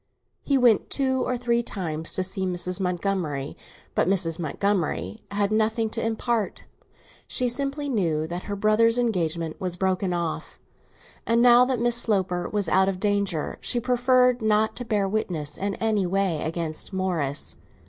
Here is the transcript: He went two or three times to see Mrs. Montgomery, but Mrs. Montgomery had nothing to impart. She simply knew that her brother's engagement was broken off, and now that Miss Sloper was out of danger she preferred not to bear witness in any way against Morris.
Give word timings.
He 0.41 0.57
went 0.57 0.89
two 0.89 1.21
or 1.27 1.37
three 1.37 1.61
times 1.61 2.13
to 2.13 2.23
see 2.23 2.43
Mrs. 2.47 2.79
Montgomery, 2.79 3.55
but 3.93 4.07
Mrs. 4.07 4.39
Montgomery 4.39 5.19
had 5.29 5.51
nothing 5.51 5.91
to 5.91 6.03
impart. 6.03 6.63
She 7.27 7.47
simply 7.47 7.87
knew 7.87 8.25
that 8.25 8.45
her 8.49 8.55
brother's 8.55 8.97
engagement 8.97 9.61
was 9.61 9.75
broken 9.75 10.11
off, 10.11 10.59
and 11.27 11.39
now 11.39 11.65
that 11.65 11.79
Miss 11.79 11.97
Sloper 11.97 12.49
was 12.49 12.67
out 12.67 12.89
of 12.89 12.99
danger 12.99 13.59
she 13.61 13.79
preferred 13.79 14.41
not 14.41 14.75
to 14.77 14.85
bear 14.85 15.07
witness 15.07 15.55
in 15.55 15.75
any 15.75 16.07
way 16.07 16.41
against 16.41 16.91
Morris. 16.93 17.55